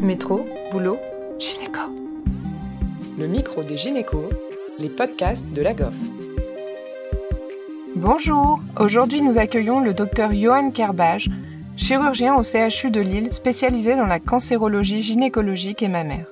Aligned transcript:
Métro, 0.00 0.46
boulot, 0.70 0.98
gynéco. 1.38 1.80
Le 3.18 3.26
micro 3.26 3.62
des 3.62 3.78
gynécos, 3.78 4.28
les 4.78 4.90
podcasts 4.90 5.46
de 5.52 5.62
la 5.62 5.72
GOF. 5.72 5.96
Bonjour, 7.94 8.60
aujourd'hui 8.78 9.22
nous 9.22 9.38
accueillons 9.38 9.80
le 9.80 9.94
docteur 9.94 10.34
Johan 10.34 10.70
Kerbage, 10.70 11.30
chirurgien 11.76 12.34
au 12.34 12.42
CHU 12.42 12.90
de 12.90 13.00
Lille 13.00 13.30
spécialisé 13.30 13.96
dans 13.96 14.06
la 14.06 14.20
cancérologie 14.20 15.00
gynécologique 15.00 15.82
et 15.82 15.88
mammaire. 15.88 16.26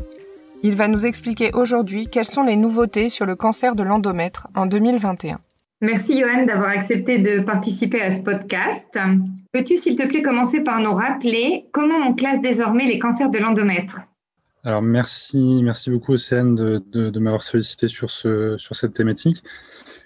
Il 0.62 0.74
va 0.74 0.86
nous 0.86 1.06
expliquer 1.06 1.50
aujourd'hui 1.54 2.06
quelles 2.06 2.26
sont 2.26 2.42
les 2.42 2.56
nouveautés 2.56 3.08
sur 3.08 3.24
le 3.24 3.34
cancer 3.34 3.74
de 3.74 3.82
l'endomètre 3.82 4.48
en 4.54 4.66
2021. 4.66 5.38
Merci 5.84 6.18
Johan 6.18 6.46
d'avoir 6.46 6.70
accepté 6.70 7.18
de 7.18 7.40
participer 7.40 8.00
à 8.00 8.10
ce 8.10 8.20
podcast. 8.20 8.98
Peux-tu 9.52 9.76
s'il 9.76 9.96
te 9.96 10.08
plaît 10.08 10.22
commencer 10.22 10.62
par 10.62 10.80
nous 10.80 10.94
rappeler 10.94 11.66
comment 11.72 11.98
on 12.06 12.14
classe 12.14 12.40
désormais 12.40 12.86
les 12.86 12.98
cancers 12.98 13.28
de 13.28 13.38
l'endomètre? 13.38 14.00
Alors 14.64 14.80
merci, 14.80 15.60
merci 15.62 15.90
beaucoup 15.90 16.14
Océane 16.14 16.54
de, 16.54 17.18
m'avoir 17.18 17.42
sollicité 17.42 17.86
sur 17.86 18.10
cette 18.10 18.94
thématique. 18.94 19.44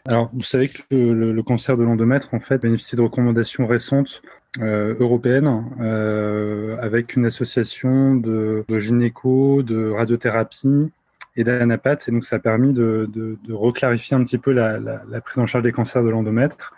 Alors 0.09 0.31
vous 0.33 0.43
savez 0.43 0.69
que 0.69 0.83
le, 0.91 1.43
cancer 1.45 1.77
de 1.77 1.85
l'endomètre 1.85 2.35
en 2.35 2.41
fait 2.41 2.61
bénéficie 2.61 2.97
de 2.97 3.03
recommandations 3.03 3.65
récentes 3.69 4.21
euh, 4.61 4.97
européennes 4.99 5.65
euh, 5.81 6.77
avec 6.83 7.15
une 7.15 7.25
association 7.25 8.17
de, 8.17 8.65
de 8.69 8.79
gynéco, 8.81 9.63
de 9.63 9.91
radiothérapie 9.91 10.91
et 11.39 11.45
d'anapathe. 11.45 12.09
Et 12.09 12.13
donc, 12.13 12.27
ça 12.27 12.37
a 12.37 12.39
permis 12.41 12.75
de, 12.75 13.39
reclarifier 13.49 14.17
un 14.17 14.25
petit 14.25 14.39
peu 14.39 14.53
la, 14.53 15.21
prise 15.25 15.39
en 15.39 15.47
charge 15.47 15.65
des 15.65 15.73
cancers 15.73 16.03
de 16.03 16.11
l'endomètre. 16.11 16.75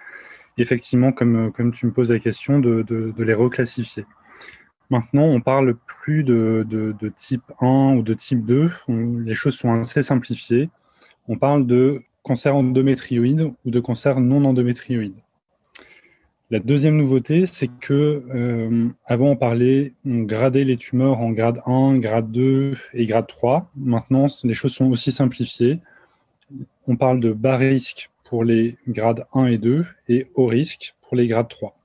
Effectivement, 0.59 1.11
comme, 1.11 1.51
comme 1.53 1.73
tu 1.73 1.87
me 1.87 1.93
poses 1.93 2.13
la 2.13 2.19
question, 2.19 2.61
de, 2.61 3.15
les 3.19 3.35
reclassifier. 3.35 4.05
Maintenant, 4.91 5.25
on 5.25 5.41
parle 5.41 5.75
plus 5.87 6.23
de, 6.23 6.95
type 7.17 7.43
1 7.61 7.97
ou 7.97 8.03
de 8.03 8.15
type 8.15 8.45
2. 8.45 8.71
les 9.25 9.35
choses 9.35 9.57
sont 9.57 9.73
assez 9.81 10.03
simplifiées. 10.03 10.69
On 11.27 11.37
parle 11.37 11.67
de 11.67 12.03
cancer 12.23 12.55
endométrioïde 12.55 13.53
ou 13.65 13.71
de 13.71 13.81
cancer 13.81 14.21
non 14.21 14.45
endométrioïde. 14.45 15.15
La 16.53 16.59
deuxième 16.59 16.97
nouveauté, 16.97 17.47
c'est 17.47 17.69
que 17.69 18.25
euh, 18.35 18.89
avant 19.07 19.31
on 19.31 19.37
parlait, 19.37 19.93
on 20.05 20.23
gradait 20.23 20.65
les 20.65 20.77
tumeurs 20.77 21.21
en 21.21 21.31
grade 21.31 21.63
1, 21.65 21.99
grade 21.99 22.33
2 22.33 22.73
et 22.93 23.07
grade 23.07 23.29
3. 23.29 23.71
Maintenant, 23.77 24.27
les 24.43 24.55
choses 24.55 24.73
sont 24.73 24.91
aussi 24.91 25.13
simplifiées. 25.13 25.79
On 26.89 26.97
parle 26.97 27.21
de 27.21 27.33
bas 27.33 27.57
risque 27.57 28.11
pour 28.25 28.43
les 28.43 28.77
grades 28.89 29.27
1 29.33 29.47
et 29.47 29.59
2 29.59 29.87
et 30.09 30.27
haut 30.35 30.47
risque 30.47 30.97
pour 31.03 31.17
les 31.17 31.29
grades 31.29 31.49
3. 31.49 31.77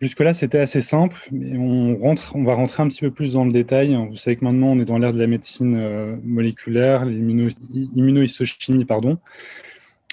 Jusque-là, 0.00 0.32
c'était 0.32 0.60
assez 0.60 0.80
simple, 0.80 1.28
mais 1.30 1.58
on, 1.58 1.94
rentre, 1.98 2.36
on 2.36 2.44
va 2.44 2.54
rentrer 2.54 2.82
un 2.82 2.88
petit 2.88 3.00
peu 3.00 3.10
plus 3.10 3.34
dans 3.34 3.44
le 3.44 3.52
détail. 3.52 3.94
Vous 4.08 4.16
savez 4.16 4.36
que 4.36 4.44
maintenant, 4.46 4.68
on 4.68 4.80
est 4.80 4.86
dans 4.86 4.96
l'ère 4.96 5.12
de 5.12 5.18
la 5.18 5.26
médecine 5.26 5.76
euh, 5.76 6.16
moléculaire, 6.24 7.04
l'immunohistochimie, 7.04 8.86
pardon. 8.86 9.18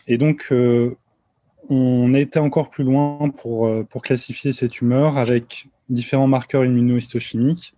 Et 0.07 0.17
donc, 0.17 0.47
euh, 0.51 0.97
on 1.69 2.13
a 2.13 2.19
été 2.19 2.39
encore 2.39 2.69
plus 2.69 2.83
loin 2.83 3.29
pour, 3.29 3.67
euh, 3.67 3.83
pour 3.83 4.01
classifier 4.01 4.51
ces 4.51 4.69
tumeurs 4.69 5.17
avec 5.17 5.67
différents 5.89 6.27
marqueurs 6.27 6.65
immunohistochimiques. 6.65 7.73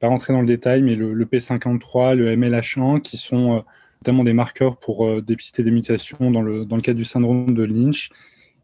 Pas 0.00 0.08
rentrer 0.08 0.32
dans 0.32 0.40
le 0.40 0.46
détail, 0.46 0.82
mais 0.82 0.96
le, 0.96 1.24
P53, 1.24 2.14
le 2.14 2.34
MLH1, 2.36 3.00
qui 3.00 3.16
sont 3.16 3.54
euh, 3.54 3.60
notamment 4.02 4.24
des 4.24 4.32
marqueurs 4.32 4.76
pour 4.76 5.06
euh, 5.06 5.22
dépister 5.22 5.62
des 5.62 5.70
mutations 5.70 6.30
dans 6.30 6.42
le, 6.42 6.64
dans 6.64 6.76
le 6.76 6.82
cadre 6.82 6.98
du 6.98 7.04
syndrome 7.04 7.54
de 7.54 7.62
Lynch. 7.64 8.10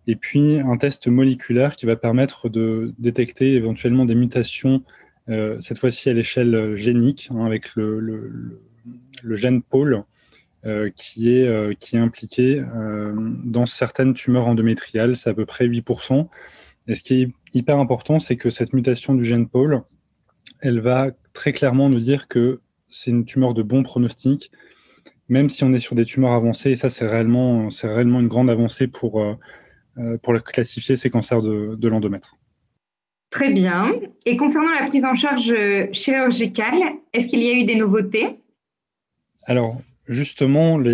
Et 0.06 0.16
puis 0.16 0.58
un 0.58 0.76
test 0.76 1.08
moléculaire 1.08 1.76
qui 1.76 1.86
va 1.86 1.96
permettre 1.96 2.48
de 2.48 2.94
détecter 2.98 3.54
éventuellement 3.54 4.04
des 4.06 4.14
mutations, 4.14 4.82
cette 5.60 5.78
fois-ci 5.78 6.10
à 6.10 6.12
l'échelle 6.12 6.74
génique, 6.74 7.28
hein, 7.30 7.44
avec 7.44 7.76
le, 7.76 8.00
le, 8.00 8.60
le, 9.22 9.36
gène 9.36 9.62
pôle 9.62 10.02
euh, 10.66 10.90
qui, 10.94 11.34
est, 11.34 11.46
euh, 11.46 11.72
qui 11.72 11.96
est 11.96 12.00
impliqué 12.00 12.62
euh, 12.76 13.14
dans 13.16 13.64
certaines 13.64 14.12
tumeurs 14.12 14.46
endométriales, 14.46 15.16
c'est 15.16 15.30
à 15.30 15.34
peu 15.34 15.46
près 15.46 15.66
8%. 15.66 16.28
Et 16.86 16.94
ce 16.94 17.02
qui 17.02 17.22
est 17.22 17.32
hyper 17.54 17.78
important, 17.78 18.18
c'est 18.18 18.36
que 18.36 18.50
cette 18.50 18.74
mutation 18.74 19.14
du 19.14 19.24
gène 19.24 19.48
pôle, 19.48 19.80
elle 20.60 20.80
va 20.80 21.12
très 21.32 21.52
clairement 21.52 21.88
nous 21.88 21.98
dire 21.98 22.28
que 22.28 22.60
c'est 22.90 23.10
une 23.10 23.24
tumeur 23.24 23.54
de 23.54 23.62
bon 23.62 23.82
pronostic, 23.82 24.52
même 25.30 25.48
si 25.48 25.64
on 25.64 25.72
est 25.72 25.78
sur 25.78 25.94
des 25.94 26.04
tumeurs 26.04 26.32
avancées, 26.32 26.72
et 26.72 26.76
ça 26.76 26.90
c'est 26.90 27.06
réellement, 27.06 27.70
c'est 27.70 27.88
réellement 27.88 28.20
une 28.20 28.28
grande 28.28 28.50
avancée 28.50 28.86
pour, 28.86 29.24
pour 30.22 30.42
classifier 30.42 30.96
ces 30.96 31.08
cancers 31.08 31.40
de, 31.40 31.74
de 31.74 31.88
l'endomètre. 31.88 32.36
Très 33.30 33.52
bien. 33.52 33.92
Et 34.26 34.36
concernant 34.36 34.72
la 34.72 34.86
prise 34.88 35.04
en 35.06 35.14
charge 35.14 35.54
chirurgicale, 35.92 36.82
est-ce 37.14 37.28
qu'il 37.28 37.42
y 37.42 37.48
a 37.48 37.54
eu 37.54 37.64
des 37.64 37.76
nouveautés? 37.76 38.40
Alors, 39.46 39.80
justement, 40.10 40.76
là, 40.76 40.92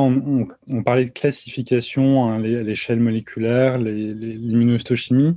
on, 0.00 0.82
parlait 0.82 1.04
de 1.04 1.10
classification 1.10 2.28
hein, 2.28 2.42
à 2.42 2.62
l'échelle 2.62 2.98
moléculaire, 2.98 3.78
l'immunohistochimie. 3.78 5.36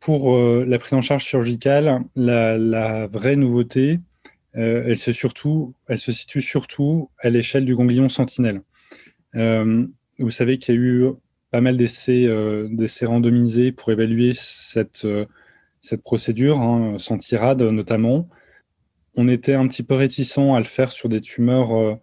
Pour 0.00 0.34
euh, 0.34 0.64
la 0.66 0.78
prise 0.78 0.94
en 0.94 1.00
charge 1.00 1.24
chirurgicale, 1.24 2.02
la, 2.16 3.06
vraie 3.06 3.36
nouveauté, 3.36 4.00
euh, 4.56 4.84
elle, 4.86 4.98
se 4.98 6.12
situe 6.12 6.42
surtout 6.42 7.10
à 7.18 7.28
l'échelle 7.28 7.64
du 7.64 7.76
ganglion 7.76 8.08
sentinelle. 8.08 8.62
Euh, 9.34 9.86
vous 10.18 10.30
savez 10.30 10.58
qu'il 10.58 10.74
y 10.74 10.78
a 10.78 10.80
eu 10.80 11.04
pas 11.50 11.60
mal 11.60 11.76
d'essais 11.76 12.26
randomisés 13.04 13.72
pour 13.72 13.92
évaluer 13.92 14.32
cette, 14.34 15.06
cette 15.80 16.02
procédure, 16.02 16.60
hein, 16.60 16.96
notamment 17.72 18.28
on 19.14 19.28
était 19.28 19.54
un 19.54 19.66
petit 19.68 19.82
peu 19.82 19.94
réticent 19.94 20.38
à 20.38 20.58
le 20.58 20.64
faire 20.64 20.92
sur 20.92 21.08
des 21.08 21.20
tumeurs 21.20 21.76
euh, 21.76 21.94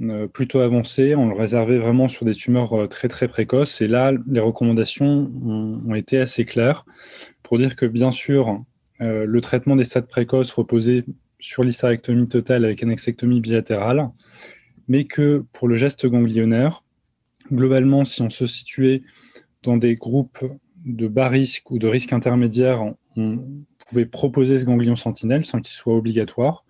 euh, 0.00 0.28
plutôt 0.28 0.60
avancées. 0.60 1.14
On 1.14 1.28
le 1.28 1.34
réservait 1.34 1.78
vraiment 1.78 2.08
sur 2.08 2.24
des 2.24 2.34
tumeurs 2.34 2.72
euh, 2.72 2.86
très 2.86 3.08
très 3.08 3.28
précoces. 3.28 3.80
Et 3.80 3.88
là, 3.88 4.12
les 4.26 4.40
recommandations 4.40 5.30
ont, 5.44 5.94
été 5.94 6.18
assez 6.18 6.44
claires 6.44 6.84
pour 7.42 7.58
dire 7.58 7.76
que 7.76 7.86
bien 7.86 8.10
sûr, 8.10 8.62
le 9.00 9.40
traitement 9.40 9.74
des 9.74 9.84
stades 9.84 10.06
précoces 10.06 10.52
reposait 10.52 11.04
sur 11.40 11.64
l'hystérectomie 11.64 12.28
totale 12.28 12.64
avec 12.64 12.82
annexectomie 12.84 13.40
bilatérale, 13.40 14.08
mais 14.86 15.04
que 15.04 15.44
pour 15.52 15.66
le 15.66 15.74
geste 15.76 16.06
ganglionnaire, 16.06 16.84
globalement, 17.52 18.04
si 18.04 18.22
on 18.22 18.30
se 18.30 18.46
situait 18.46 19.02
dans 19.64 19.76
des 19.76 19.96
groupes 19.96 20.44
de 20.84 21.08
bas 21.08 21.28
risque 21.28 21.70
ou 21.70 21.80
de 21.80 21.88
risque 21.88 22.12
intermédiaire, 22.12 22.94
on, 23.16 23.40
proposer 24.10 24.58
ce 24.58 24.64
ganglion 24.64 24.96
sentinelle 24.96 25.44
sans 25.44 25.60
qu'il 25.60 25.74
soit 25.74 25.94
obligatoire. 25.94 26.64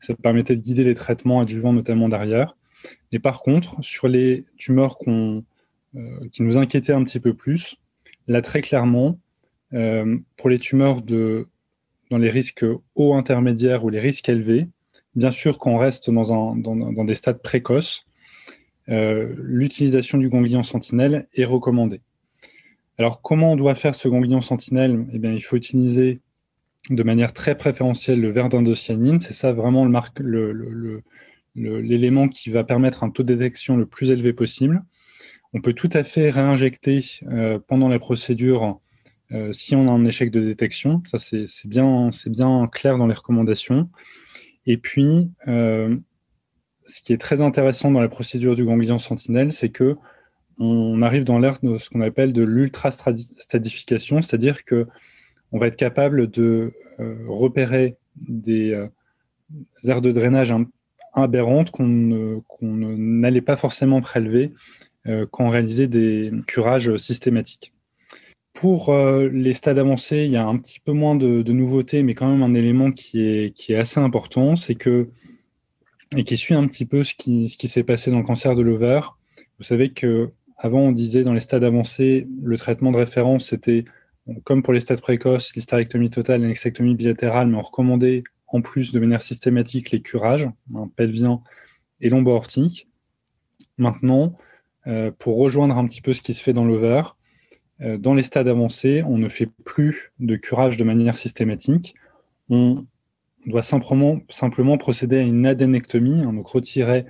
Ça 0.00 0.14
permettait 0.14 0.54
de 0.54 0.60
guider 0.60 0.84
les 0.84 0.94
traitements 0.94 1.40
adjuvants, 1.40 1.72
notamment 1.72 2.08
derrière. 2.08 2.56
Et 3.12 3.18
par 3.18 3.40
contre, 3.40 3.76
sur 3.82 4.08
les 4.08 4.44
tumeurs 4.58 4.98
euh, 5.08 5.40
qui 6.32 6.42
nous 6.42 6.58
inquiétaient 6.58 6.92
un 6.92 7.02
petit 7.04 7.20
peu 7.20 7.34
plus, 7.34 7.76
là, 8.28 8.42
très 8.42 8.60
clairement, 8.60 9.18
euh, 9.72 10.18
pour 10.36 10.48
les 10.50 10.58
tumeurs 10.58 11.02
de, 11.02 11.48
dans 12.10 12.18
les 12.18 12.30
risques 12.30 12.64
hauts 12.94 13.14
intermédiaires 13.14 13.84
ou 13.84 13.88
les 13.88 14.00
risques 14.00 14.28
élevés, 14.28 14.68
bien 15.14 15.30
sûr 15.30 15.58
qu'on 15.58 15.78
reste 15.78 16.10
dans, 16.10 16.32
un, 16.32 16.56
dans, 16.56 17.04
des 17.04 17.14
stades 17.14 17.40
précoces, 17.40 18.06
euh, 18.88 19.34
l'utilisation 19.38 20.18
du 20.18 20.28
ganglion 20.28 20.62
sentinelle 20.62 21.26
est 21.34 21.44
recommandée. 21.44 22.00
Alors, 22.98 23.20
comment 23.20 23.52
on 23.52 23.56
doit 23.56 23.74
faire 23.74 23.94
ce 23.94 24.08
ganglion 24.08 24.40
sentinelle? 24.40 25.06
Eh 25.12 25.18
bien, 25.18 25.32
il 25.32 25.42
faut 25.42 25.56
utiliser 25.56 26.20
de 26.90 27.02
manière 27.02 27.32
très 27.32 27.56
préférentielle 27.56 28.20
le 28.20 28.30
verre 28.30 28.48
d'indocyanine. 28.48 29.20
C'est 29.20 29.32
ça 29.32 29.52
vraiment 29.52 29.86
l'élément 31.54 32.28
qui 32.28 32.50
va 32.50 32.64
permettre 32.64 33.04
un 33.04 33.10
taux 33.10 33.22
de 33.22 33.34
détection 33.34 33.76
le 33.76 33.86
plus 33.86 34.10
élevé 34.10 34.32
possible. 34.32 34.82
On 35.52 35.60
peut 35.60 35.72
tout 35.72 35.90
à 35.92 36.04
fait 36.04 36.30
réinjecter 36.30 37.00
euh, 37.28 37.58
pendant 37.66 37.88
la 37.88 37.98
procédure 37.98 38.80
euh, 39.32 39.52
si 39.52 39.74
on 39.74 39.88
a 39.88 39.90
un 39.90 40.04
échec 40.04 40.30
de 40.30 40.40
détection. 40.40 41.02
Ça, 41.06 41.18
c'est 41.18 41.46
bien, 41.66 42.10
bien 42.26 42.68
clair 42.70 42.98
dans 42.98 43.06
les 43.06 43.14
recommandations. 43.14 43.88
Et 44.66 44.76
puis, 44.76 45.30
euh, 45.48 45.96
ce 46.86 47.00
qui 47.00 47.12
est 47.12 47.18
très 47.18 47.40
intéressant 47.40 47.90
dans 47.90 48.00
la 48.00 48.08
procédure 48.08 48.54
du 48.54 48.64
ganglion 48.64 48.98
sentinelle, 48.98 49.52
c'est 49.52 49.70
que 49.70 49.96
on 50.58 51.02
arrive 51.02 51.24
dans 51.24 51.38
l'ère 51.38 51.58
de 51.62 51.78
ce 51.78 51.90
qu'on 51.90 52.00
appelle 52.00 52.32
de 52.32 52.42
l'ultra-stadification, 52.42 54.22
c'est-à-dire 54.22 54.64
que 54.64 54.86
on 55.52 55.58
va 55.58 55.66
être 55.66 55.76
capable 55.76 56.30
de 56.30 56.72
repérer 56.98 57.96
des 58.16 58.72
euh, 58.72 58.88
aires 59.84 60.02
de 60.02 60.12
drainage 60.12 60.52
aberrantes 61.12 61.70
qu'on 61.70 61.86
n'allait 62.60 63.40
pas 63.40 63.56
forcément 63.56 64.00
prélever 64.00 64.52
euh, 65.06 65.26
quand 65.30 65.46
on 65.46 65.50
réalisait 65.50 65.88
des 65.88 66.30
curages 66.46 66.96
systématiques. 66.96 67.72
Pour 68.52 68.90
les 68.94 69.52
stades 69.52 69.78
avancés, 69.78 70.24
il 70.24 70.30
y 70.30 70.36
a 70.38 70.46
un 70.46 70.56
petit 70.56 70.80
peu 70.80 70.92
moins 70.92 71.14
de, 71.14 71.42
nouveautés, 71.52 72.02
mais 72.02 72.14
quand 72.14 72.30
même 72.30 72.42
un 72.42 72.54
élément 72.54 72.90
qui 72.90 73.20
est, 73.20 73.54
qui 73.54 73.74
est 73.74 73.76
assez 73.76 74.00
important, 74.00 74.56
c'est 74.56 74.76
que, 74.76 75.10
et 76.16 76.24
qui 76.24 76.38
suit 76.38 76.54
un 76.54 76.66
petit 76.66 76.86
peu 76.86 77.04
ce 77.04 77.14
qui, 77.14 77.50
ce 77.50 77.58
qui 77.58 77.68
s'est 77.68 77.82
passé 77.82 78.10
dans 78.10 78.16
le 78.16 78.24
cancer 78.24 78.56
de 78.56 78.62
l'ovaire. 78.62 79.18
Vous 79.58 79.64
savez 79.64 79.90
que 79.90 80.30
avant 80.56 80.80
on 80.80 80.92
disait 80.92 81.22
dans 81.22 81.34
les 81.34 81.40
stades 81.40 81.64
avancés, 81.64 82.26
le 82.42 82.56
traitement 82.56 82.90
de 82.90 82.96
référence, 82.96 83.46
c'était 83.46 83.84
comme 84.44 84.62
pour 84.62 84.72
les 84.72 84.80
stades 84.80 85.00
précoces, 85.00 85.54
l'hystérectomie 85.54 86.10
totale 86.10 86.42
et 86.42 86.46
l'extectomie 86.46 86.94
bilatérale, 86.94 87.48
mais 87.48 87.56
on 87.56 87.62
recommandait 87.62 88.24
en 88.48 88.60
plus 88.60 88.92
de 88.92 89.00
manière 89.00 89.22
systématique 89.22 89.90
les 89.90 90.00
curages, 90.00 90.48
hein, 90.74 90.90
pelvien 90.96 91.42
et 92.00 92.08
lombo-aortique. 92.08 92.88
Maintenant, 93.78 94.34
euh, 94.86 95.10
pour 95.16 95.38
rejoindre 95.38 95.76
un 95.76 95.86
petit 95.86 96.00
peu 96.00 96.12
ce 96.12 96.22
qui 96.22 96.34
se 96.34 96.42
fait 96.42 96.52
dans 96.52 96.64
l'ovaire, 96.64 97.16
euh, 97.80 97.98
dans 97.98 98.14
les 98.14 98.22
stades 98.22 98.48
avancés, 98.48 99.02
on 99.02 99.18
ne 99.18 99.28
fait 99.28 99.50
plus 99.64 100.12
de 100.20 100.36
curage 100.36 100.76
de 100.76 100.84
manière 100.84 101.16
systématique. 101.16 101.94
On 102.48 102.86
doit 103.46 103.62
simplement, 103.62 104.18
procéder 104.78 105.18
à 105.18 105.22
une 105.22 105.46
adénectomie, 105.46 106.22
hein, 106.22 106.32
donc 106.32 106.48
retirer 106.48 107.06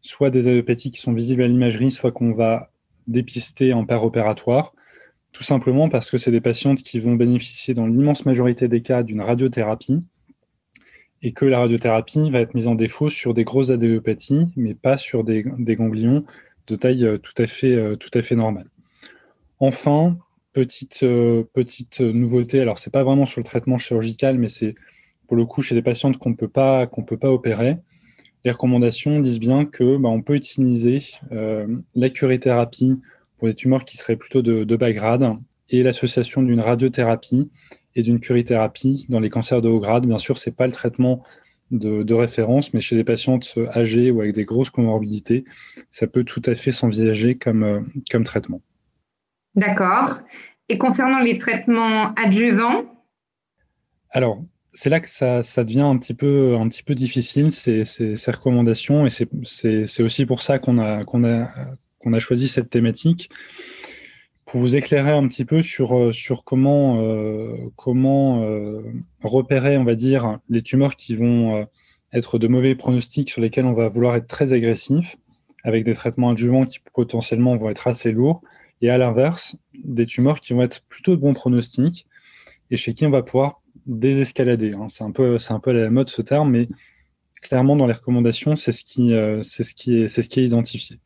soit 0.00 0.30
des 0.30 0.48
adénopathies 0.48 0.90
qui 0.90 1.00
sont 1.00 1.12
visibles 1.12 1.42
à 1.42 1.48
l'imagerie, 1.48 1.90
soit 1.90 2.12
qu'on 2.12 2.32
va 2.32 2.70
dépister 3.06 3.72
en 3.72 3.84
père 3.84 4.04
opératoire, 4.04 4.74
tout 5.32 5.42
simplement 5.42 5.88
parce 5.88 6.10
que 6.10 6.18
c'est 6.18 6.30
des 6.30 6.40
patientes 6.40 6.82
qui 6.82 7.00
vont 7.00 7.14
bénéficier 7.14 7.74
dans 7.74 7.86
l'immense 7.86 8.26
majorité 8.26 8.68
des 8.68 8.82
cas 8.82 9.02
d'une 9.02 9.22
radiothérapie 9.22 10.00
et 11.22 11.32
que 11.32 11.44
la 11.44 11.60
radiothérapie 11.60 12.30
va 12.30 12.40
être 12.40 12.54
mise 12.54 12.68
en 12.68 12.74
défaut 12.74 13.08
sur 13.08 13.32
des 13.32 13.44
grosses 13.44 13.70
adénopathies, 13.70 14.48
mais 14.56 14.74
pas 14.74 14.96
sur 14.96 15.24
des, 15.24 15.44
ganglions 15.58 16.24
de 16.66 16.76
taille 16.76 17.04
euh, 17.04 17.18
tout 17.18 17.34
à 17.38 17.46
fait, 17.46 17.74
euh, 17.74 17.96
tout 17.96 18.10
à 18.14 18.22
fait 18.22 18.34
normale. 18.34 18.68
Enfin, 19.58 20.18
petite, 20.52 21.00
euh, 21.04 21.44
petite 21.54 22.00
nouveauté, 22.00 22.60
alors 22.60 22.78
c'est 22.78 22.92
pas 22.92 23.04
vraiment 23.04 23.26
sur 23.26 23.40
le 23.40 23.44
traitement 23.44 23.78
chirurgical, 23.78 24.38
mais 24.38 24.48
c'est 24.48 24.74
pour 25.28 25.36
le 25.36 25.46
coup 25.46 25.62
chez 25.62 25.74
des 25.74 25.82
patientes 25.82 26.18
qu'on 26.18 26.30
ne 26.30 26.34
peut 26.34 26.48
pas 26.48 26.88
opérer. 27.24 27.78
Les 28.44 28.50
recommandations 28.50 29.20
disent 29.20 29.40
bien 29.40 29.64
que 29.64 29.96
bah, 29.96 30.08
on 30.08 30.20
peut 30.20 30.34
utiliser 30.34 30.98
la 31.30 32.10
curithérapie 32.10 32.98
pour 33.42 33.48
des 33.48 33.56
tumeurs 33.56 33.84
qui 33.84 33.96
seraient 33.96 34.14
plutôt 34.14 34.40
de, 34.40 34.62
de 34.62 34.76
bas 34.76 34.92
grade 34.92 35.36
et 35.68 35.82
l'association 35.82 36.42
d'une 36.42 36.60
radiothérapie 36.60 37.50
et 37.96 38.02
d'une 38.04 38.20
curithérapie 38.20 39.04
dans 39.08 39.18
les 39.18 39.30
cancers 39.30 39.60
de 39.60 39.68
haut 39.68 39.80
grade. 39.80 40.06
Bien 40.06 40.18
sûr, 40.18 40.38
ce 40.38 40.48
n'est 40.48 40.54
pas 40.54 40.68
le 40.68 40.72
traitement 40.72 41.24
de, 41.72 42.14
référence, 42.14 42.72
mais 42.72 42.80
chez 42.80 42.94
les 42.94 43.02
patientes 43.02 43.58
âgées 43.74 44.12
ou 44.12 44.20
avec 44.20 44.32
des 44.32 44.44
grosses 44.44 44.70
comorbidités, 44.70 45.44
ça 45.90 46.06
peut 46.06 46.22
tout 46.22 46.42
à 46.46 46.54
fait 46.54 46.70
s'envisager 46.70 47.34
comme, 47.34 47.64
euh, 47.64 47.80
comme 48.12 48.22
traitement. 48.22 48.60
D'accord. 49.56 50.20
Et 50.68 50.78
concernant 50.78 51.18
les 51.18 51.36
traitements 51.38 52.14
adjuvants? 52.14 52.84
Alors, 54.10 54.40
c'est 54.72 54.88
là 54.88 55.00
que 55.00 55.08
ça, 55.08 55.42
devient 55.64 55.80
un 55.80 55.98
petit 55.98 56.14
peu, 56.14 56.54
un 56.54 56.68
petit 56.68 56.84
peu 56.84 56.94
difficile, 56.94 57.50
ces, 57.50 57.84
ces, 57.84 58.30
recommandations, 58.30 59.04
et 59.04 59.10
c'est 59.10 60.02
aussi 60.04 60.26
pour 60.26 60.42
ça 60.42 60.58
qu'on 60.58 60.78
a, 60.78 61.02
qu'on 61.02 61.24
a, 61.24 61.48
qu'on 62.02 62.12
a 62.12 62.18
choisi 62.18 62.48
cette 62.48 62.70
thématique 62.70 63.30
pour 64.46 64.60
vous 64.60 64.76
éclairer 64.76 65.12
un 65.12 65.26
petit 65.28 65.44
peu 65.44 65.62
sur, 65.62 65.96
euh, 65.96 66.12
comment, 66.44 67.00
euh, 67.00 67.56
euh, 67.86 68.82
repérer, 69.22 69.78
on 69.78 69.84
va 69.84 69.94
dire, 69.94 70.38
les 70.48 70.62
tumeurs 70.62 70.96
qui 70.96 71.16
vont 71.16 71.66
être 72.12 72.38
de 72.38 72.48
mauvais 72.48 72.74
pronostics 72.74 73.30
sur 73.30 73.40
lesquels 73.40 73.64
on 73.64 73.72
va 73.72 73.88
vouloir 73.88 74.14
être 74.16 74.26
très 74.26 74.52
agressif, 74.52 75.16
avec 75.64 75.84
des 75.84 75.94
traitements 75.94 76.30
adjuvants 76.30 76.66
qui 76.66 76.80
potentiellement 76.92 77.56
vont 77.56 77.70
être 77.70 77.86
assez 77.86 78.12
lourds, 78.12 78.42
et 78.82 78.90
à 78.90 78.98
l'inverse, 78.98 79.56
des 79.84 80.06
tumeurs 80.06 80.40
qui 80.40 80.52
vont 80.52 80.62
être 80.62 80.82
plutôt 80.88 81.16
de 81.16 81.20
bons 81.20 81.34
pronostics 81.34 82.06
et 82.70 82.76
chez 82.76 82.94
qui 82.94 83.06
on 83.06 83.10
va 83.10 83.22
pouvoir 83.22 83.62
désescalader. 83.86 84.72
Hein. 84.72 84.88
C'est 84.88 85.04
un, 85.04 85.12
peu, 85.12 85.38
un 85.48 85.60
peu 85.60 85.72
la 85.72 85.88
mode 85.88 86.10
ce 86.10 86.20
terme, 86.20 86.50
mais 86.50 86.68
clairement 87.40 87.76
dans 87.76 87.86
les 87.86 87.92
recommandations, 87.94 88.56
c'est 88.56 88.72
ce 88.72 88.84
qui 88.84 89.12
est 89.12 90.44
identifié. 90.44 90.98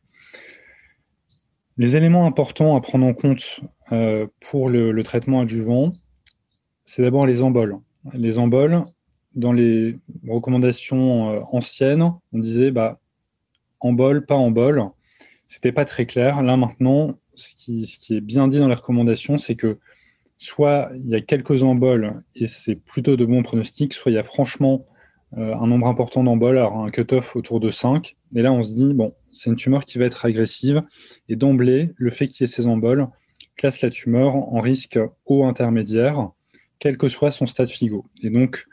Les 1.77 1.95
éléments 1.95 2.25
importants 2.25 2.75
à 2.75 2.81
prendre 2.81 3.05
en 3.05 3.13
compte 3.13 3.61
euh, 3.91 4.25
pour 4.49 4.69
le, 4.69 5.01
traitement 5.03 5.41
adjuvant, 5.41 5.93
c'est 6.85 7.03
d'abord 7.03 7.27
les 7.27 7.43
emboles. 7.43 7.77
Les 8.13 8.39
emboles, 8.39 8.83
dans 9.35 9.53
les 9.53 9.97
recommandations 10.27 11.29
euh, 11.29 11.39
anciennes, 11.51 12.11
on 12.33 12.39
disait 12.39 12.71
bah, 12.71 12.99
embol, 13.79 14.25
pas 14.25 14.35
embol. 14.35 14.89
C'était 15.45 15.71
pas 15.71 15.85
très 15.85 16.07
clair. 16.07 16.41
Là 16.41 16.57
maintenant, 16.57 17.19
ce 17.35 17.53
qui, 17.53 17.85
ce 17.85 17.99
qui 17.99 18.17
est 18.17 18.21
bien 18.21 18.47
dit 18.47 18.57
dans 18.57 18.67
les 18.67 18.75
recommandations, 18.75 19.37
c'est 19.37 19.55
que 19.55 19.77
soit 20.39 20.89
il 20.95 21.09
y 21.09 21.15
a 21.15 21.21
quelques 21.21 21.61
emboles 21.61 22.23
et 22.35 22.47
c'est 22.47 22.75
plutôt 22.75 23.15
de 23.15 23.25
bons 23.25 23.43
pronostics, 23.43 23.93
soit 23.93 24.11
il 24.11 24.15
y 24.15 24.19
a 24.19 24.23
franchement 24.23 24.85
euh, 25.37 25.53
un 25.55 25.67
nombre 25.67 25.87
important 25.87 26.23
d'emboles, 26.23 26.57
alors 26.57 26.77
un 26.77 26.89
cut-off 26.89 27.35
autour 27.35 27.59
de 27.59 27.69
5. 27.69 28.15
Et 28.35 28.41
là, 28.41 28.51
on 28.51 28.63
se 28.63 28.73
dit, 28.73 28.93
bon, 28.93 29.13
c'est 29.37 29.49
une 29.49 29.55
tumeur 29.55 29.85
qui 29.85 29.97
va 29.97 30.05
être 30.05 30.25
agressive. 30.25 30.83
Et 31.29 31.35
d'emblée, 31.35 31.93
le 31.95 32.09
fait 32.09 32.27
qu'il 32.27 32.41
y 32.41 32.43
ait 32.45 32.51
ces 32.51 32.67
emboles 32.67 33.07
classe 33.55 33.81
la 33.81 33.89
tumeur 33.89 34.35
en 34.35 34.59
risque 34.59 34.99
haut 35.25 35.45
intermédiaire, 35.45 36.29
quel 36.79 36.97
que 36.97 37.09
soit 37.09 37.31
son 37.31 37.47
stade 37.47 37.69
FIGO. 37.69 38.05
Et 38.21 38.29
donc, 38.29 38.65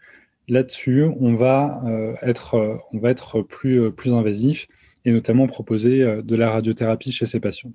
là-dessus, 0.49 1.05
on 1.21 1.35
va 1.35 1.83
euh, 1.87 2.15
être, 2.23 2.55
euh, 2.55 2.77
on 2.93 2.99
va 2.99 3.11
être 3.11 3.43
plus, 3.43 3.91
plus 3.93 4.13
invasif 4.13 4.67
et 5.07 5.13
notamment 5.13 5.47
proposer 5.47 6.01
de 6.23 6.37
la 6.37 6.51
radiothérapie 6.51 7.13
chez 7.13 7.27
ces 7.27 7.39
patients. 7.39 7.73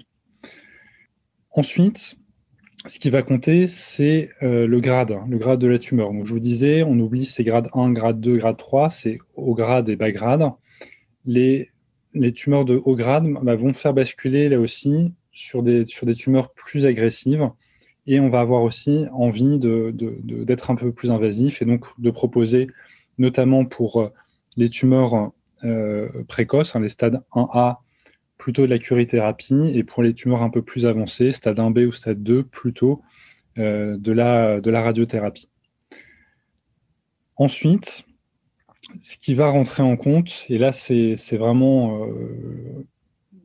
Ensuite, 1.52 2.18
ce 2.86 2.98
qui 2.98 3.10
va 3.10 3.22
compter, 3.24 3.68
c'est 3.68 4.30
euh, 4.42 4.66
le 4.66 4.80
grade, 4.80 5.18
le 5.28 5.38
grade 5.38 5.60
de 5.60 5.68
la 5.68 5.80
tumeur. 5.80 6.14
Donc, 6.14 6.26
je 6.26 6.34
vous 6.34 6.40
disais, 6.40 6.84
on 6.84 6.98
oublie 7.00 7.26
ces 7.26 7.44
grades 7.44 7.70
1, 7.74 7.92
grade 7.92 8.22
2, 8.22 8.38
grade 8.38 8.58
3, 8.58 8.90
c'est 8.90 9.20
haut 9.36 9.54
grade 9.54 9.90
et 9.90 9.98
bas 9.98 10.12
grade. 10.12 10.50
Les, 11.26 11.72
les 12.14 12.32
tumeurs 12.32 12.66
de 12.66 12.82
haut 12.84 12.96
grade 12.96 13.26
bah, 13.42 13.56
vont 13.56 13.74
faire 13.74 13.94
basculer 13.94 14.50
là 14.50 14.60
aussi 14.60 15.14
sur 15.32 15.64
des, 15.64 15.86
sur 15.86 16.08
tumeurs 16.16 16.54
plus 16.54 16.86
agressives 16.86 17.50
et 18.08 18.20
on 18.20 18.30
va 18.30 18.40
avoir 18.40 18.64
aussi 18.64 19.06
envie 19.12 19.60
d'être 19.60 20.72
un 20.72 20.76
peu 20.76 20.92
plus 20.92 21.12
invasif 21.12 21.62
et 21.62 21.66
donc 21.66 21.86
de 22.00 22.10
proposer, 22.10 22.68
notamment 23.20 23.66
pour 23.66 24.02
euh, 24.02 24.10
les 24.58 24.70
tumeurs 24.70 25.32
euh, 25.64 26.10
précoces, 26.28 26.76
hein, 26.76 26.80
les 26.80 26.90
stades 26.90 27.22
1A, 27.34 27.78
plutôt 28.38 28.64
de 28.64 28.72
la 28.72 28.80
curithérapie 28.80 29.72
et 29.76 29.84
pour 29.84 30.02
les 30.02 30.14
tumeurs 30.14 30.42
un 30.42 30.50
peu 30.50 30.64
plus 30.64 30.88
avancées, 30.88 31.32
stade 31.32 31.58
1B 31.58 31.86
ou 31.86 31.92
stade 31.92 32.24
2, 32.24 32.44
plutôt 32.44 33.04
euh, 33.60 33.98
de 33.98 34.12
la 34.12 34.82
radiothérapie. 34.82 35.50
Ensuite, 37.36 38.06
ce 39.02 39.18
qui 39.18 39.34
va 39.34 39.50
rentrer 39.50 39.84
en 39.84 39.98
compte, 39.98 40.46
et 40.50 40.58
là 40.58 40.72
c'est 40.72 41.38
vraiment 41.38 42.06
euh, 42.06 42.86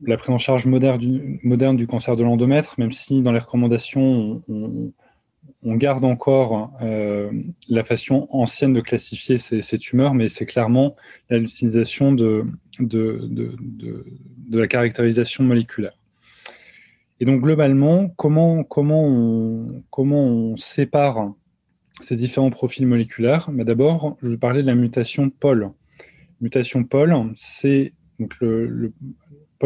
la 0.03 0.17
prise 0.17 0.31
en 0.31 0.37
charge 0.37 0.65
moderne 0.65 1.77
du, 1.77 1.87
cancer 1.87 2.15
de 2.15 2.23
l'endomètre, 2.23 2.75
même 2.77 2.91
si 2.91 3.21
dans 3.21 3.31
les 3.31 3.39
recommandations 3.39 4.43
on, 4.47 4.91
garde 5.77 6.05
encore 6.05 6.73
euh, 6.81 7.31
la 7.69 7.83
façon 7.83 8.27
ancienne 8.29 8.73
de 8.73 8.81
classifier 8.81 9.37
ces, 9.37 9.77
tumeurs, 9.79 10.13
mais 10.13 10.29
c'est 10.29 10.45
clairement 10.45 10.95
l'utilisation 11.29 12.11
de, 12.11 12.45
la 14.51 14.67
caractérisation 14.67 15.43
moléculaire. 15.43 15.97
Et 17.19 17.25
donc 17.25 17.41
globalement, 17.41 18.09
comment, 18.09 18.63
comment, 18.63 19.65
comment 19.89 20.23
on 20.23 20.55
sépare 20.55 21.33
ces 22.01 22.15
différents 22.15 22.49
profils 22.49 22.85
moléculaires 22.85 23.49
Mais 23.51 23.65
D'abord, 23.65 24.17
je 24.21 24.29
vais 24.29 24.37
parler 24.37 24.61
de 24.61 24.67
la 24.67 24.75
mutation 24.75 25.29
POL. 25.29 25.71
Mutation 26.41 26.83
POL, 26.83 27.31
c'est 27.35 27.93
le, 28.41 28.67
le 28.67 28.93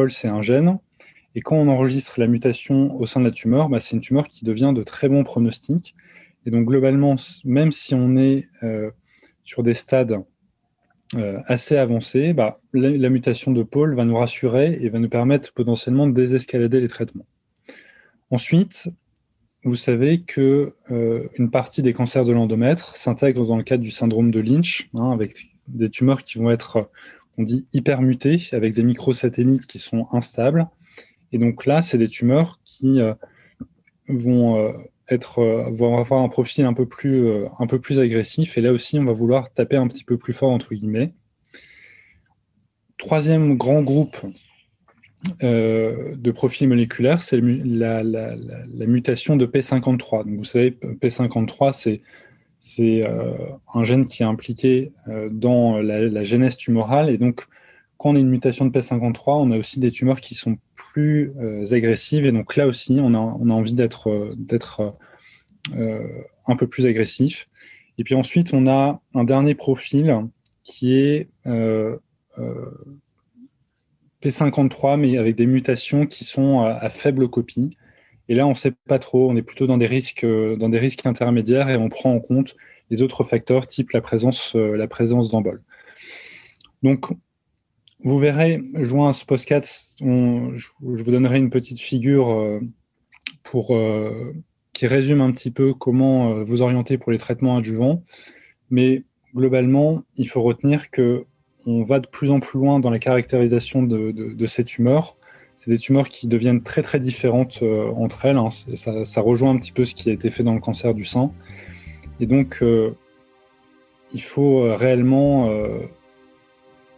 c'est 0.08 0.30
un 0.30 0.42
gène 0.42 0.80
et 1.36 1.42
quand 1.42 1.56
on 1.56 1.68
enregistre 1.68 2.20
la 2.20 2.28
mutation 2.28 2.96
au 2.96 3.06
sein 3.06 3.20
de 3.20 3.26
la 3.26 3.32
tumeur, 3.32 3.70
bah, 3.70 3.80
c'est 3.80 3.96
une 3.96 4.02
tumeur 4.02 4.28
qui 4.28 4.46
devient 4.46 4.74
de 4.76 4.84
très 4.84 5.10
bons 5.10 5.24
pronostics. 5.24 5.96
Et 6.46 6.52
donc 6.52 6.66
globalement, 6.68 7.16
même 7.44 7.72
si 7.72 7.94
on 7.94 8.16
est 8.16 8.48
euh, 8.64 8.90
sur 9.44 9.62
des 9.62 9.74
stades 9.74 10.24
euh, 11.16 11.40
assez 11.46 11.78
avancés, 11.78 12.34
bah, 12.34 12.60
la, 12.74 13.10
mutation 13.10 13.52
de 13.52 13.62
pôle 13.64 13.96
va 13.96 14.06
nous 14.06 14.18
rassurer 14.18 14.80
et 14.82 14.90
va 14.90 15.00
nous 15.00 15.10
permettre 15.10 15.54
potentiellement 15.54 16.08
de 16.08 16.14
désescalader 16.14 16.80
les 16.80 16.88
traitements. 16.88 17.26
Ensuite, 18.32 18.90
vous 19.64 19.76
savez 19.76 20.22
que 20.22 20.74
euh, 20.92 21.28
une 21.38 21.52
partie 21.52 21.82
des 21.82 21.94
cancers 21.94 22.24
de 22.24 22.32
l'endomètre 22.32 22.96
s'intègre 22.96 23.46
dans 23.46 23.58
le 23.58 23.64
cadre 23.64 23.84
du 23.84 23.92
syndrome 23.92 24.32
de 24.32 24.40
Lynch, 24.40 24.90
hein, 24.98 25.12
avec 25.12 25.52
des 25.68 25.90
tumeurs 25.90 26.24
qui 26.24 26.38
vont 26.38 26.50
être, 26.50 26.90
on 27.38 27.44
dit, 27.44 27.68
hypermutées, 27.74 28.38
avec 28.54 28.74
des 28.74 28.84
microsatellites 28.84 29.68
qui 29.68 29.80
sont 29.80 30.08
instables, 30.12 30.68
et 31.32 31.38
donc 31.38 31.66
là, 31.66 31.82
c'est 31.82 31.98
des 31.98 32.08
tumeurs 32.08 32.60
qui 32.64 33.02
euh, 33.02 33.14
vont 34.08 34.58
euh, 34.58 34.72
vont 35.72 35.98
avoir 35.98 36.22
un 36.22 36.30
profil 36.30 36.66
un 36.66 36.74
peu 36.74 36.88
plus, 36.88 37.28
un 37.58 37.66
peu 37.66 37.80
plus 37.80 38.00
agressif. 38.00 38.60
Et 38.60 38.62
là 38.62 38.72
aussi, 38.72 39.00
on 39.00 39.06
va 39.06 39.12
vouloir 39.12 39.52
taper 39.52 39.76
un 39.76 39.88
petit 39.88 40.04
peu 40.04 40.18
plus 40.18 40.34
fort 40.34 40.52
entre 40.52 40.76
guillemets. 40.76 41.14
Troisième 43.00 43.58
grand 43.58 43.82
groupe 43.82 44.18
de 45.42 46.32
profils 46.32 46.68
moléculaires, 46.68 47.22
c'est 47.22 47.42
la, 47.42 48.04
mutation 48.88 49.36
de 49.36 49.46
P53. 49.46 50.26
Donc, 50.26 50.38
vous 50.38 50.46
savez, 50.46 50.72
P53, 50.72 52.02
c'est 52.60 53.04
un 53.74 53.84
gène 53.84 54.06
qui 54.06 54.24
est 54.24 54.26
impliqué 54.26 54.92
dans 55.32 55.80
la, 55.80 56.24
genèse 56.24 56.56
tumorale. 56.56 57.10
Et 57.10 57.18
donc, 57.18 57.46
quand 57.98 58.12
on 58.12 58.16
a 58.16 58.20
une 58.20 58.30
mutation 58.30 58.66
de 58.66 58.72
P53, 58.72 59.24
on 59.28 59.52
a 59.52 59.58
aussi 59.58 59.80
des 59.80 59.92
tumeurs 59.92 60.22
qui 60.22 60.34
sont 60.34 60.58
plus 60.76 61.34
euh, 61.38 61.66
agressives. 61.74 62.26
Et 62.26 62.32
donc 62.32 62.56
là 62.56 62.66
aussi, 62.66 62.98
on 63.02 63.14
a, 63.14 63.18
on 63.18 63.50
a 63.50 63.54
envie 63.54 63.76
d'être 63.76 64.08
euh, 65.74 66.24
un 66.48 66.56
peu 66.56 66.66
plus 66.68 66.86
agressif. 66.86 67.50
Et 67.98 68.06
puis 68.06 68.16
ensuite, 68.16 68.54
on 68.54 68.68
a 68.68 69.02
un 69.14 69.24
dernier 69.26 69.54
profil 69.54 70.28
qui 70.64 70.96
est 70.96 71.28
P53, 74.24 75.00
mais 75.00 75.18
avec 75.18 75.36
des 75.36 75.46
mutations 75.46 76.06
qui 76.06 76.26
sont 76.26 76.62
à, 76.62 76.90
faible 76.90 77.30
copie. 77.30 77.78
Et 78.28 78.36
là, 78.36 78.46
on 78.46 78.52
ne 78.52 78.56
sait 78.56 78.74
pas 78.88 79.00
trop, 79.00 79.30
on 79.30 79.36
est 79.36 79.42
plutôt 79.42 79.68
dans 79.68 79.78
des 79.78 79.88
risques, 79.88 80.26
dans 80.26 80.70
des 80.70 80.80
risques 80.80 81.06
intermédiaires 81.06 81.70
et 81.70 81.78
on 81.78 81.90
prend 81.90 82.14
en 82.14 82.20
compte 82.20 82.56
les 82.90 83.02
autres 83.02 83.24
facteurs, 83.24 83.68
type 83.68 83.92
la 83.92 84.02
présence, 84.02 84.56
la 84.56 84.88
présence 84.88 85.30
d'embol. 85.30 85.64
Donc, 86.84 87.12
vous 88.02 88.18
verrez, 88.18 88.62
joint 88.76 89.10
à 89.10 89.14
ce 89.14 89.26
podcast, 89.26 89.98
je, 90.00 90.68
vous 90.82 91.12
donnerai 91.12 91.38
une 91.38 91.50
petite 91.50 91.82
figure 91.82 92.30
euh, 92.30 92.62
pour, 93.44 93.76
euh, 93.76 94.34
qui 94.72 94.88
résume 94.88 95.20
un 95.20 95.34
petit 95.34 95.52
peu 95.52 95.74
comment 95.74 96.32
euh, 96.32 96.44
vous 96.44 96.62
orienter 96.62 96.98
pour 96.98 97.12
les 97.12 97.18
traitements 97.18 97.58
adjuvants. 97.58 98.06
Mais 98.70 99.04
globalement, 99.36 100.04
il 100.16 100.30
faut 100.30 100.42
retenir 100.42 100.92
que 100.92 101.26
on 101.66 101.84
va 101.84 102.00
de 102.00 102.08
plus 102.08 102.32
en 102.32 102.40
plus 102.40 102.60
loin 102.60 102.80
dans 102.80 102.90
la 102.90 103.00
caractérisation 103.00 103.84
de, 103.84 104.46
ces 104.46 104.64
tumeurs. 104.64 105.18
C'est 105.56 105.72
des 105.72 105.78
tumeurs 105.78 106.08
qui 106.08 106.28
deviennent 106.28 106.62
très 106.62 106.82
très 106.82 107.00
différentes 107.00 107.64
entre 107.96 108.26
elles. 108.26 108.38
Hein. 108.38 108.50
Ça, 108.50 109.22
rejoint 109.22 109.52
un 109.52 109.58
petit 109.58 109.74
peu 109.74 109.84
ce 109.84 109.94
qui 109.94 110.10
a 110.10 110.14
été 110.14 110.32
fait 110.32 110.44
dans 110.44 110.54
le 110.54 110.62
cancer 110.62 110.94
du 110.94 111.04
sein. 111.04 111.32
Et 112.22 112.26
donc, 112.26 112.64
il 114.14 114.22
faut 114.22 114.74
réellement 114.76 115.50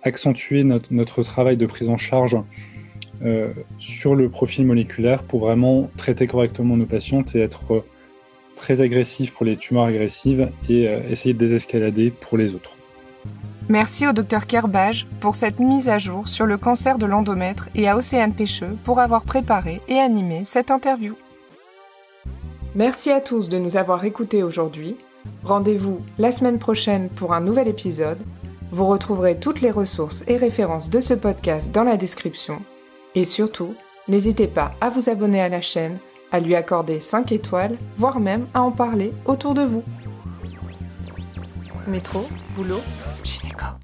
accentuer 0.03 0.63
notre, 0.63 1.23
travail 1.23 1.57
de 1.57 1.65
prise 1.65 1.89
en 1.89 1.97
charge 1.97 2.37
euh, 3.23 3.49
sur 3.77 4.15
le 4.15 4.29
profil 4.29 4.65
moléculaire 4.65 5.23
pour 5.23 5.41
vraiment 5.41 5.91
traiter 5.95 6.25
correctement 6.25 6.75
nos 6.75 6.87
patientes 6.87 7.35
et 7.35 7.39
être 7.39 7.73
euh, 7.73 7.85
très 8.55 8.81
agressif 8.81 9.31
pour 9.33 9.45
les 9.45 9.57
tumeurs 9.57 9.83
agressives 9.83 10.49
et 10.67 10.87
euh, 10.87 11.01
essayer 11.07 11.33
de 11.33 11.39
désescalader 11.39 12.09
pour 12.09 12.37
les 12.37 12.55
autres. 12.55 12.75
Merci 13.71 14.05
au 14.05 14.11
docteur 14.11 14.47
Kerbage 14.47 15.07
pour 15.21 15.35
cette 15.37 15.59
mise 15.59 15.87
à 15.87 15.97
jour 15.97 16.27
sur 16.27 16.45
le 16.45 16.57
cancer 16.57 16.97
de 16.97 17.05
l'endomètre 17.05 17.69
et 17.73 17.87
à 17.87 17.95
Océane 17.95 18.33
Pêcheux 18.33 18.77
pour 18.83 18.99
avoir 18.99 19.21
préparé 19.21 19.79
et 19.87 19.97
animé 19.97 20.43
cette 20.43 20.71
interview. 20.71 21.15
Merci 22.75 23.11
à 23.11 23.21
tous 23.21 23.47
de 23.47 23.57
nous 23.57 23.77
avoir 23.77 24.03
écoutés 24.03 24.43
aujourd'hui. 24.43 24.97
Rendez-vous 25.45 26.01
la 26.17 26.33
semaine 26.33 26.59
prochaine 26.59 27.07
pour 27.07 27.33
un 27.33 27.39
nouvel 27.39 27.69
épisode 27.69 28.19
vous 28.73 28.87
retrouverez 28.87 29.39
toutes 29.39 29.61
les 29.61 29.71
ressources 29.71 30.25
et 30.27 30.35
références 30.35 30.89
de 30.89 30.99
ce 30.99 31.13
podcast 31.13 31.71
dans 31.71 31.85
la 31.85 31.95
description. 31.95 32.59
Et 33.15 33.23
surtout, 33.23 33.73
n'hésitez 34.09 34.47
pas 34.47 34.73
à 34.81 34.89
vous 34.89 35.09
abonner 35.09 35.41
à 35.41 35.47
la 35.47 35.61
chaîne, 35.61 35.97
à 36.33 36.41
lui 36.41 36.55
accorder 36.55 36.99
5 36.99 37.31
étoiles, 37.31 37.77
voire 37.95 38.19
même 38.19 38.47
à 38.53 38.63
en 38.63 38.71
parler 38.71 39.13
autour 39.25 39.53
de 39.53 39.63
vous. 39.63 39.83
Métro, 41.87 42.25
boulot, 42.55 42.81
gynéco. 43.23 43.81